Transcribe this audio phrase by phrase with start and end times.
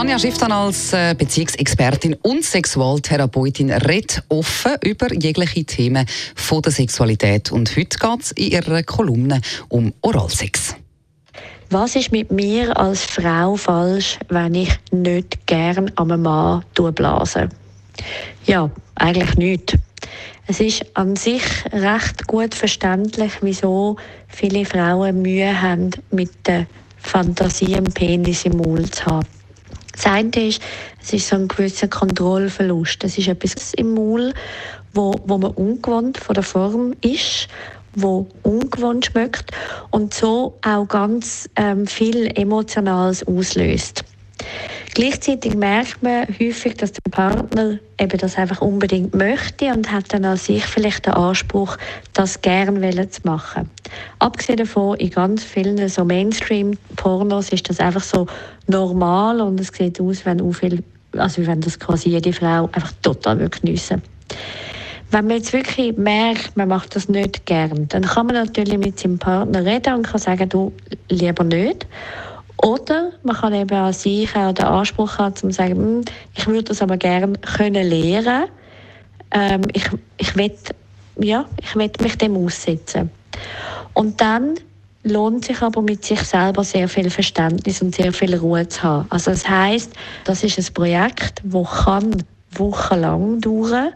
[0.00, 7.52] Tanja Schifftan als äh, Beziehungsexpertin und Sexualtherapeutin redet offen über jegliche Themen von der Sexualität.
[7.52, 10.74] Und heute geht es in ihrer Kolumne um Oralsex.
[11.68, 17.50] Was ist mit mir als Frau falsch, wenn ich nicht gern am Mann blase?
[18.46, 19.76] Ja, eigentlich nicht.
[20.46, 21.42] Es ist an sich
[21.74, 23.96] recht gut verständlich, wieso
[24.28, 29.39] viele Frauen Mühe haben, mit der Fantasie einen Penis im Mund zu haben.
[30.02, 30.62] Das eine ist,
[31.02, 33.04] es ist so ein gewisser Kontrollverlust.
[33.04, 34.32] Es ist etwas im Maul,
[34.94, 37.48] wo, wo man ungewohnt von der Form ist,
[37.94, 39.50] wo ungewohnt schmeckt
[39.90, 44.04] und so auch ganz ähm, viel Emotionales auslöst.
[44.94, 50.24] Gleichzeitig merkt man häufig, dass der Partner eben das einfach unbedingt möchte und hat dann
[50.24, 51.76] an sich vielleicht den Anspruch,
[52.12, 53.70] das gerne zu machen.
[54.18, 58.26] Abgesehen davon, in ganz vielen so Mainstream-Pornos ist das einfach so
[58.66, 60.82] normal und es sieht aus, wenn viel,
[61.16, 64.02] also wenn das quasi jede Frau einfach total geniessen
[65.10, 69.00] wenn man jetzt wirklich merkt, man macht das nicht gern, dann kann man natürlich mit
[69.00, 70.72] seinem Partner reden und kann sagen, du
[71.08, 71.86] lieber nicht.
[72.62, 76.64] Oder man kann eben an sich auch den Anspruch haben, zu sagen, hm, ich würde
[76.64, 78.48] das aber gerne können lernen.
[79.30, 80.52] Ähm, ich ich will,
[81.20, 83.10] ja, ich will mich dem aussetzen.
[83.94, 84.56] Und dann
[85.02, 89.06] lohnt sich aber mit sich selber sehr viel Verständnis und sehr viel Ruhe zu haben.
[89.08, 89.92] Also das heißt,
[90.24, 92.22] das ist ein Projekt, wo kann
[92.52, 93.92] wochenlang dauern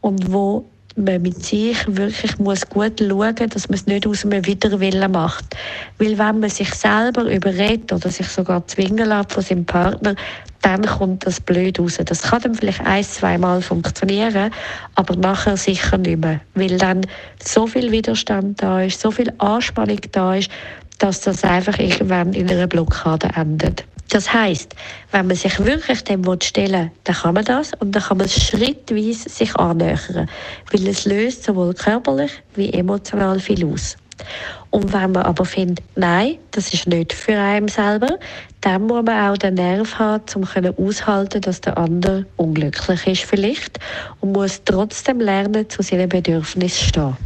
[0.00, 0.64] und wo
[0.96, 5.44] man mit sich wirklich muss gut schauen dass man es nicht aus einem Widerwillen macht.
[5.98, 10.14] Weil wenn man sich selber überredet oder sich sogar zwingen lässt von seinem Partner,
[10.62, 11.98] dann kommt das blöd raus.
[12.04, 14.50] Das kann dann vielleicht ein, zwei Mal funktionieren,
[14.94, 16.40] aber nachher sicher nicht mehr.
[16.54, 17.02] Weil dann
[17.42, 20.50] so viel Widerstand da ist, so viel Anspannung da ist,
[20.98, 23.84] dass das einfach irgendwann in einer Blockade endet.
[24.08, 24.74] Das heißt,
[25.10, 28.28] wenn man sich wirklich dem stellen will, dann kann man das und dann kann man
[28.28, 30.28] schrittweise sich annähern,
[30.70, 33.96] weil es löst sowohl körperlich wie emotional viel aus.
[34.70, 38.18] Und wenn man aber findet, nein, das ist nicht für einen selber,
[38.60, 40.44] dann muss man auch den Nerv haben, um
[40.86, 43.78] aushalten dass der andere unglücklich ist vielleicht
[44.20, 47.25] und muss trotzdem lernen, zu seinen Bedürfnissen stehen.